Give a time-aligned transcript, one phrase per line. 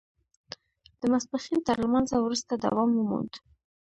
[0.99, 3.33] د ماسپښین تر لمانځه وروسته دوام وموند.